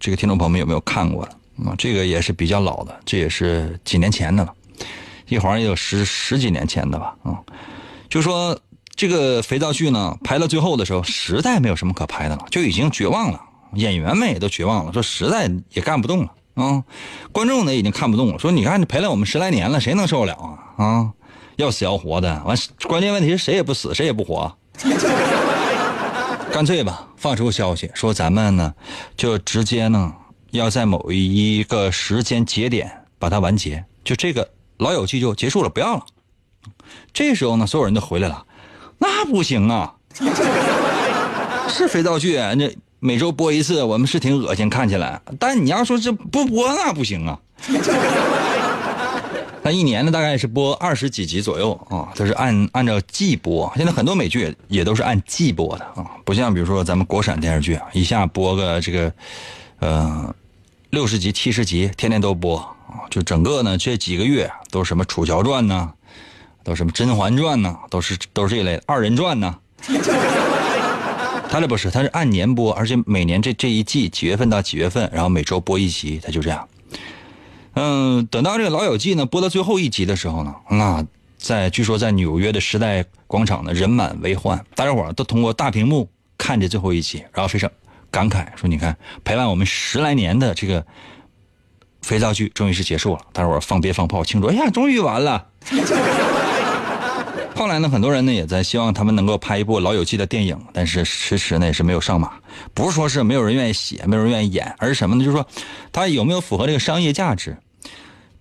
[0.00, 1.32] 这个听众朋友们有没有看过的？
[1.68, 4.52] 啊，这个也是比较老的，这也是几年前的了，
[5.28, 7.14] 一晃也有十十几年前的吧。
[7.22, 7.38] 啊，
[8.08, 8.58] 就说
[8.96, 13.38] 这个肥皂剧呢，拍到最后的时候，实在没有什么可拍的了，就已经绝望了。
[13.74, 16.82] 演员们也都绝望了，说实在也干不动了啊。
[17.30, 20.82] 观众呢已经看不动了，说你看你陪了我们十来年了，谁能受得了啊？
[20.82, 21.10] 啊，
[21.56, 22.56] 要死要活的，完
[22.88, 24.56] 关键问题是谁也不死，谁也不活。
[26.52, 28.74] 干脆吧，放出消息说咱们呢，
[29.16, 30.12] 就直接呢
[30.50, 36.04] 要在某一个时间节点把它完结，就这个老友记就结束了，不要了。
[37.12, 38.44] 这时候呢，所有人都回来了，
[38.98, 39.94] 那不行啊，
[41.68, 47.38] 是肥皂剧，那每周播一次，我们是挺恶心，看起来，但你要说这不播那不行啊。
[49.62, 53.70] 那一年呢，大概是播二十几集左右啊，它是按按照季播。
[53.76, 59.12] 现在很多美剧也也都是按季播的啊，不像比如说咱们国产电视剧，一下播个这个，
[59.80, 60.34] 呃，
[60.90, 63.04] 六十集、七十集，天天都播啊。
[63.10, 65.92] 就整个呢这几个月都是什么《楚乔传》呐，
[66.64, 69.54] 都什么《甄嬛传》呐，都是都是这一类的二人转呐。
[71.50, 76.66] 他这不是，他是按年播，而且每年这这一季几月份到几月份，然后每周播一集，他就这样。
[77.74, 81.06] 嗯，等到这个《老友记》呢播到最后一集的时候呢，那
[81.38, 87.70] 在据说在纽约的时代广场呢人满为患，大家伙都通过大屏幕看着最后一集，然后非常
[88.10, 90.84] 感慨说：“你看，陪伴我们十来年的这个
[92.02, 95.46] 肥皂剧终于是结束了。”大家伙放鞭放炮庆祝，哎呀，终于完了。
[97.60, 102.32] 后来呢，很多人呢也在希望他们能够拍一部《老友记》的电影，但是迟迟呢也是没有上马。
[102.72, 105.22] 不是说是没有人愿意写，没有人愿意演，而是什么呢？
[105.22, 105.46] 就是说，
[105.92, 107.54] 它有没有符合这个商业价值？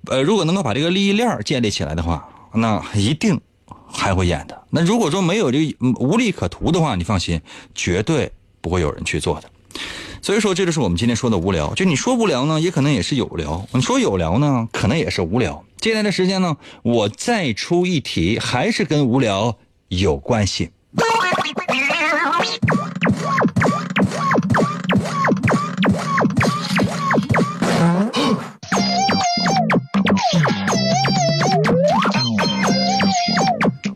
[0.06, 3.38] 呃，如果能够把这个利益链建立起来的话，那一定
[3.92, 4.58] 还会演的。
[4.70, 7.42] 那如果说没有这个无利可图的话，你放心，
[7.76, 9.52] 绝对不会有人去做的。
[10.22, 11.74] 所以说，这就是我们今天说的无聊。
[11.74, 15.64] 就你说无聊呢，也可能也是有聊；你说有聊呢，可能也是无聊。
[15.78, 20.70] 接下来的时间呢，我再出一题，还是跟无聊有关系。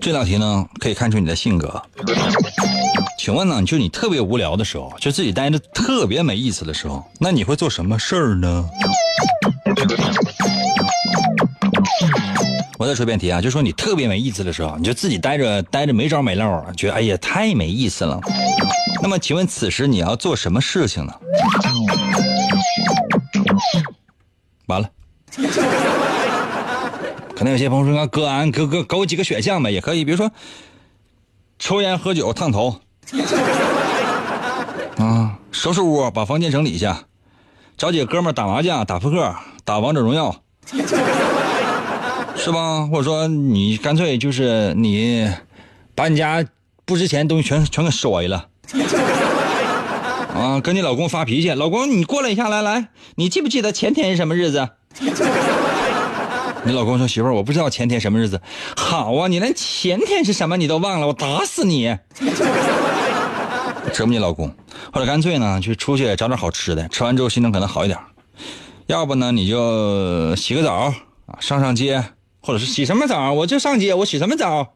[0.02, 1.82] 这道题呢，可以看出你的性格。
[3.24, 8.70] 请问呢，就你特别无聊的时候，就自己待着特别没意思的时候，那你会做什么事儿呢？
[12.78, 18.20] 我再说一遍题啊，就说你特别没意思的时候，你就自己待着待着没招没落，觉得哎呀太没意思了。
[19.02, 21.14] 那么请问此时你要做什么事情呢？
[24.66, 24.90] 完了。
[27.34, 30.30] 可能有些朋友说：“哥，俺哥哥给我几个选项呗，也可以，比如说
[31.58, 32.82] 抽烟、喝酒、烫头，
[34.98, 37.04] 啊，收拾屋，把房间整理一下，
[37.78, 39.36] 找几个哥们打麻将、打扑克、
[39.66, 40.36] 打王者荣耀，
[42.36, 42.88] 是吧？
[42.88, 45.30] 或者说你干脆就是你
[45.96, 46.46] 把你家
[46.86, 48.48] 不值钱的东西全全给摔了，
[50.34, 54.70] 啊，跟你老公发脾气，老公你过来一下，来来，你记不记得前天是什么日子？”
[56.66, 58.40] 你老公说：“媳妇儿，我不知道前天什么日子。”
[58.78, 61.94] 好啊，你连前天是什么你都忘了，我打死你！
[63.94, 64.54] 折磨你老公，
[64.92, 67.98] 或者干脆呢，去出去找点好吃的，吃完之后心情可能好一点。
[68.88, 70.94] 要不呢，你就洗个澡
[71.28, 72.04] 啊，上上街，
[72.42, 73.32] 或者是洗什么澡？
[73.32, 74.74] 我就上街，我洗什么澡？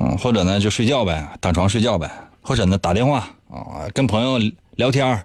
[0.00, 2.10] 嗯，或者呢，就睡觉呗，躺床睡觉呗，
[2.40, 4.38] 或者呢，打电话啊，跟朋友
[4.76, 5.24] 聊天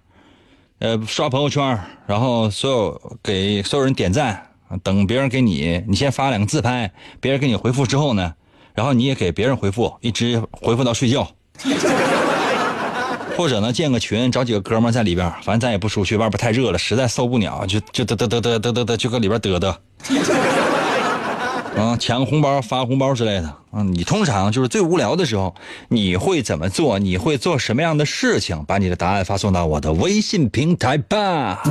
[0.80, 4.50] 呃，刷朋友圈，然后所有给所有人点赞，
[4.84, 8.34] 等别人给你，你先发两个自拍，别人给你回复之后呢，
[8.74, 11.26] 然后你也给别人回复，一直回复到睡觉。
[13.38, 19.76] 或者呢，建个群，找几个哥们在里边，反正咱也不出去，外边太热了，实在受不了，就就嘚嘚嘚嘚嘚嘚嘚，就搁里边嘚嘚。
[21.76, 23.82] 啊，抢红包、发红包之类的啊！
[23.82, 25.56] 你通常就是最无聊的时候，
[25.90, 27.00] 你会怎么做？
[27.00, 28.64] 你会做什么样的事情？
[28.66, 31.64] 把你的答案发送到我的微信平台吧。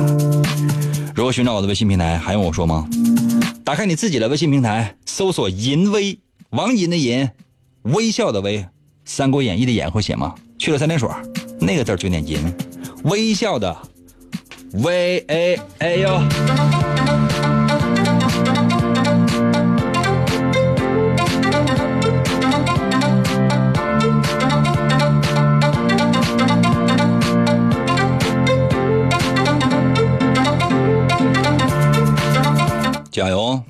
[1.15, 2.17] 如何寻找我的微信平台？
[2.17, 2.85] 还用我说吗？
[3.63, 6.19] 打开你自己的微信平台，搜索“淫威”，
[6.51, 7.29] 王淫的淫，
[7.83, 8.59] 微笑的微，
[9.05, 10.33] 《三国演义》的演会写吗？
[10.57, 11.09] 去了三点水，
[11.59, 12.39] 那个字就念淫，
[13.03, 13.75] 微笑的
[14.73, 16.21] 微，哎哎呦。
[33.11, 33.61] 加油！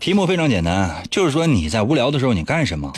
[0.00, 2.90] 题目非常简单，就是说你在无聊的时候你干什么？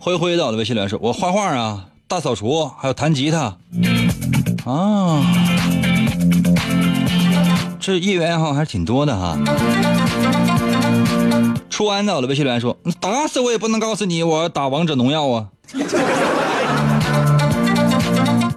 [0.00, 3.56] 灰灰，我的微信来说，我画画啊，大扫除，还有弹吉他
[4.64, 5.24] 啊，
[7.78, 9.38] 这业余爱好还是挺多的哈。
[11.76, 15.48] 初安在我的微信留言说：“打死我也不能告诉你我打王者荣耀啊。”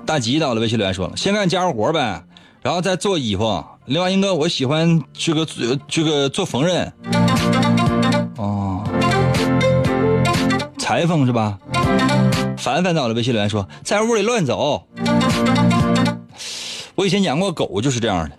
[0.07, 2.23] 大吉在我的微信留言说了：“先干家务活呗，
[2.61, 3.61] 然后再做衣服。
[3.87, 5.45] 另外，英哥，我喜欢这个
[5.89, 6.89] 这个做缝纫。
[8.37, 8.85] 哦，
[10.77, 11.57] 裁缝是吧？”
[12.57, 14.87] 凡凡在我的微信留言说：“在屋里乱走。”
[16.95, 18.37] 我以前养过狗，就是这样的。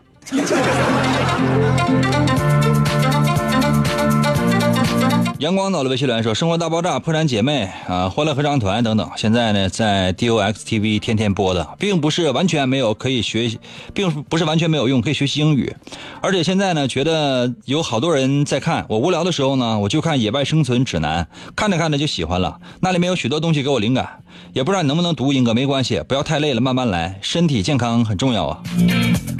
[5.40, 13.58] 阳光到了微信留言说：“生活大爆炸、破产姐妹啊、欢乐合唱团等等，现在呢在 DOX TV 天天播的，并不是完全没有可以学习，
[13.94, 15.74] 并不是完全没有用，可以学习英语。
[16.20, 21.24] 而且现在呢，觉得有好多人在看，我无聊的时候呢，我就看《野外生存指南》，
[21.56, 22.58] 看着看着就喜欢了。
[22.80, 24.22] 那里面有许多东西给我灵感，
[24.52, 28.62] 也不知道你能不能读，英哥没关系，不要太累了，慢慢来，身体健康很重要啊。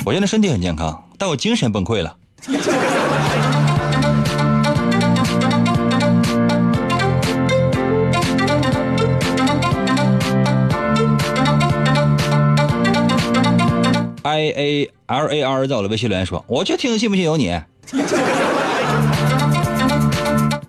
[0.07, 2.17] 我现在身体很健康，但我精神崩溃了。
[14.23, 17.61] ”I A L A R 在我的微信留言说：“我就听信不信由你。”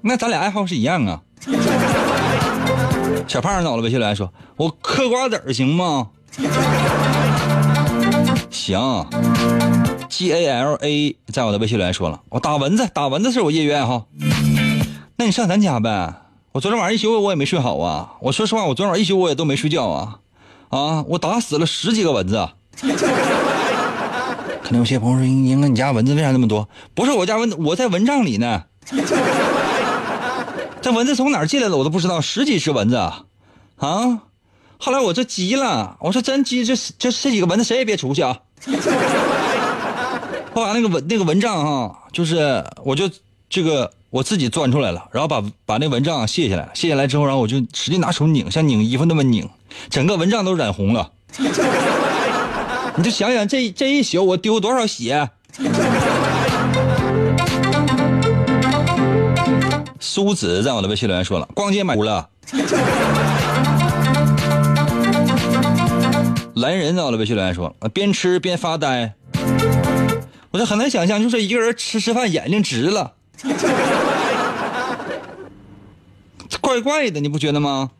[0.02, 1.22] 那咱俩爱好是一样啊。
[3.28, 6.08] 小胖在我的微信留言说：“我嗑瓜子行吗？”
[8.50, 8.80] 行。
[10.10, 14.08] G A L A 在我的微信留言说了：“我打蚊子，打蚊子是我业余爱好。”
[15.18, 16.16] 那你上咱家呗。
[16.54, 18.14] 我昨天晚上一宿我也没睡好啊。
[18.22, 20.20] 我说实话，我昨天晚上一宿我也都没睡觉啊。
[20.70, 22.50] 啊，我打死了十几个蚊子。
[24.72, 28.64] 能有些朋友说：“英哥，你家蚊子为啥那么多？”不是我家蚊子，我在蚊帐里呢。
[30.82, 33.26] 这蚊子从哪儿进来的我都不知道，十几只蚊子啊！
[33.78, 34.24] 啊！
[34.80, 38.40] 后来我这急了，我说真急，这这这几个蚊子谁也别出去啊！
[40.54, 43.08] 我把那个蚊那个蚊帐哈，就是我就
[43.48, 49.48] 这个我自己钻出来了，然后把把那蚊帐卸下来，卸下来之后，然后我就使劲拿手拧，像拧衣服那么拧，
[49.90, 51.12] 整个蚊帐都染红了。
[52.98, 55.30] 你就想想这这一宿我丢多少血。
[60.00, 62.30] 苏子在我的微信留言说了，逛街买了。
[66.56, 69.14] 蓝人在我的微信留言说，边吃边发呆。
[70.52, 73.14] 我就很难想象，就是一个人吃吃饭眼睛直了，
[76.60, 77.92] 怪怪的，你不觉得吗？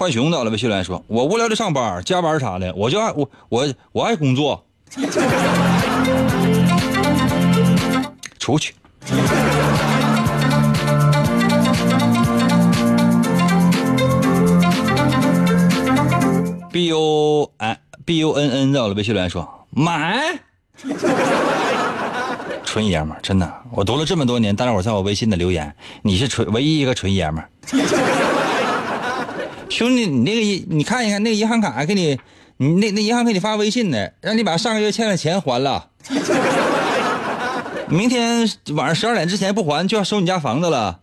[0.00, 4.64] 浣熊到了微信来说：“我无聊的上班、加班啥的，我就爱我我我爱工作。”
[8.40, 8.74] 出去。
[16.72, 17.76] B U N
[18.06, 20.18] B U N N 在我的微信留言说：“买。”
[22.64, 27.50] 纯爷们儿，真的，我读了这么多年，大家伙在我微信的留言，你是纯唯一一个纯爷们儿。
[29.70, 32.18] 兄弟，你那个，你看一看那个银行卡给你，
[32.56, 35.86] 你那那银行给你发微信呢，让你把上个月欠的钱还了。
[37.88, 40.98] 明天晚上十二点之前不还，就要收你家房子了。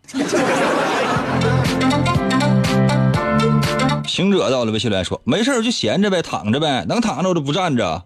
[4.05, 8.03] 行者到了微信来说，没事就闲着呗，躺着呗，能躺着我就不站着。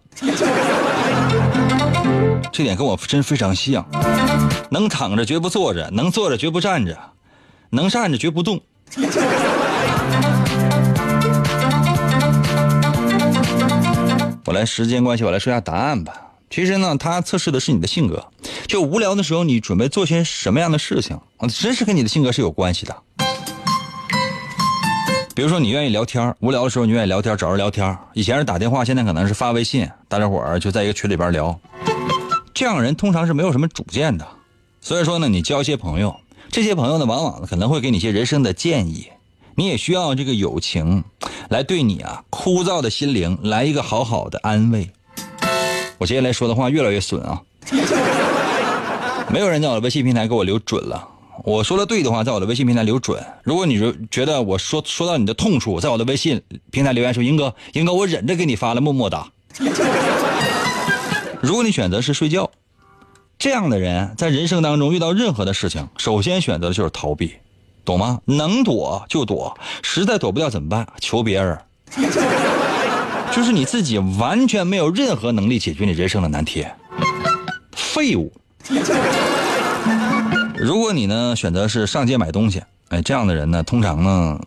[2.52, 3.84] 这点跟我真非常像，
[4.70, 6.96] 能躺着绝不坐着，能坐着绝不站着，
[7.70, 8.60] 能站着绝不动。
[14.52, 16.12] 来时间关系，我来说一下答案吧。
[16.50, 18.26] 其实呢，它测试的是你的性格。
[18.66, 21.48] 就无聊的时候，你准备做些什么样的事情啊？
[21.48, 22.96] 真是跟你的性格是有关系的。
[25.34, 27.96] 比如说，你愿意聊天，无聊的时候你愿意聊天，找人聊天。
[28.12, 31.58] 以前是打电话，现在可能是发微信，大家伙儿就在一个群里边聊。
[32.52, 34.28] 这样人通常是没有什么主见的。
[34.82, 36.14] 所以说呢，你交一些朋友，
[36.50, 39.08] 这些朋友呢，往往可能会给你一些人生的建议。
[39.54, 41.04] 你也需要这个友情，
[41.48, 44.90] 来对你啊枯燥的心灵来一个好好的安慰。
[45.98, 47.42] 我接下来说的话越来越损啊！
[49.30, 51.08] 没有人在我的微信平台给我留准了。
[51.44, 53.24] 我说的对的话，在我的微信平台留准。
[53.42, 53.78] 如果你
[54.10, 59.28] 觉得我说说到你的痛处，在我的微信平台留言说：“英哥，英哥，我忍着给你发了，么么哒。”
[61.40, 62.50] 如果你选择是睡觉，
[63.38, 67.34] 这样的人在人生当中遇到任何的事情，首先选择的就是逃避，
[67.84, 68.20] 懂吗？
[68.24, 70.86] 能躲就躲，实在躲不掉怎么办？
[71.00, 71.58] 求别人。
[73.32, 76.66] 就是你自己完全没有任何能力解决你人生的难题，
[77.74, 78.30] 废物。
[80.56, 84.38] 如果你呢选择是上街买东西，哎，这样的人呢，通常呢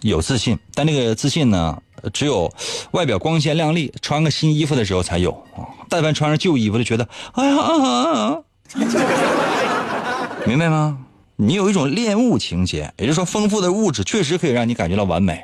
[0.00, 1.76] 有自信，但这个自信呢，
[2.12, 2.50] 只有
[2.92, 5.68] 外表光鲜亮丽，穿个新衣服的时候才有啊。
[5.88, 8.38] 但凡穿上旧衣服，就觉得哎呀！
[10.46, 10.96] 明白吗？
[11.42, 15.42] 你有一种恋物情节，也就是说，丰富的物质确实可以让你感觉到完美。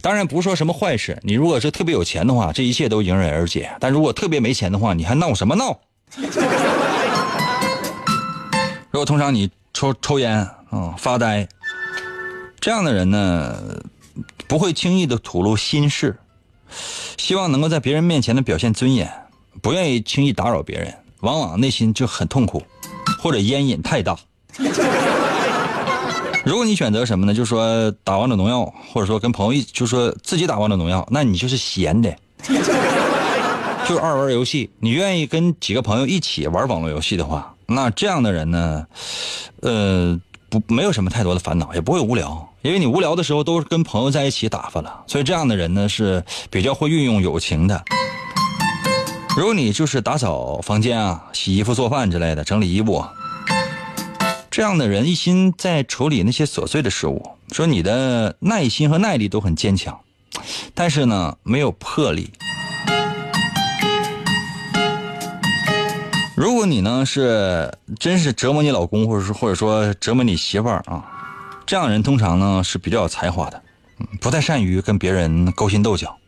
[0.00, 3.70] 当然不是说什么坏事，你如果是特别有钱的话，这一切都迎刃而解。
[3.78, 5.78] 但如果特别没钱的话，你还闹什么闹？
[8.90, 11.46] 如果通常你抽抽烟啊、发呆，
[12.58, 13.80] 这样的人呢，
[14.48, 16.18] 不会轻易的吐露心事，
[17.16, 19.08] 希望能够在别人面前的表现尊严，
[19.62, 22.60] 不愿意轻易打扰别人，往往内心就很痛苦，
[23.22, 24.18] 或者烟瘾太大。
[26.46, 27.34] 如果你选择什么呢？
[27.34, 32.14] 就是说打王者荣耀，或者说跟朋友一，就是说自己打王者荣耀，那你就是闲的，
[33.86, 34.70] 就是爱玩游戏。
[34.80, 38.86] 你愿意跟几个朋友一起玩网络游戏的话，那这样的人呢，
[39.60, 40.18] 呃，
[40.48, 45.04] 不没有什么太多的烦恼，也不会无聊，因为你无聊的时候都是跟朋友在一起打发了。
[45.06, 47.82] 所以这样的人呢是比较会运用友情的。
[49.36, 53.04] 如果你就是打扫房间啊、洗衣服、做饭之类的，整理衣物。
[54.58, 60.00] 这样的人一心在处理那些琐碎的事物，说你的耐心和耐力都很坚强，
[60.74, 62.32] 但是呢，没有魄力。
[66.34, 71.06] 如果你呢是真是折磨你老公，或者说或者说折磨你媳妇儿啊，
[71.64, 73.62] 这样的人通常呢是比较有才华的，
[74.20, 76.18] 不太善于跟别人勾心斗角，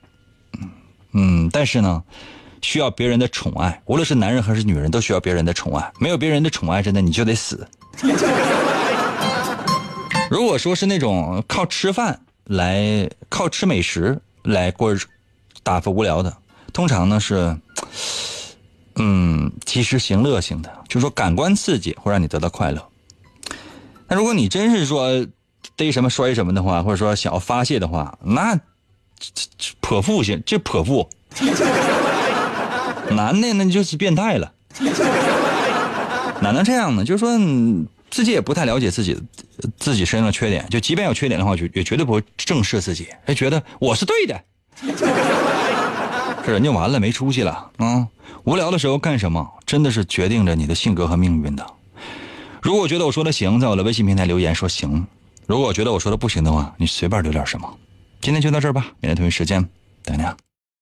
[0.61, 0.70] 嗯
[1.14, 2.01] 嗯，但是呢，
[2.62, 5.91] 需要别人的宠爱，无论是男人还是女人，都需要别人的宠爱。
[5.99, 7.66] 没有别人的宠爱，真的你就得死。
[10.30, 14.97] 如果说是那种靠吃饭来、靠吃美食来过
[15.62, 16.36] 打发无聊的，
[16.72, 17.57] 通常呢是，
[18.97, 22.86] 嗯，及时行乐型的，就说感官刺激会让你得到快乐。
[24.09, 25.26] 那如果你真是说
[25.76, 28.59] 逮什么摔什么的话，或者说想要发泄的话，那
[29.80, 31.09] 泼妇型，这泼妇，
[33.11, 34.53] 男的那就是变态了。
[36.43, 37.05] 哪能这样呢？
[37.05, 37.30] 就是说，
[38.11, 39.16] 自己也不太了解自己
[39.76, 44.43] 自己身上的缺点，就即便有缺点的话，就也绝对不会正视自己，还觉得我是对的，
[46.45, 48.09] 这人就完了，没出息了啊！
[48.45, 51.66] 无聊的时候干什么，真的是决定着你的性格和命运的。
[52.62, 55.05] 如果觉得我说的行，在我的微信平台留言说行；
[55.47, 57.78] 如果觉得我说的不行的话，你随便留点什么。
[58.20, 59.66] 今天就到这儿吧，明天同一时间
[60.05, 60.36] 等你啊。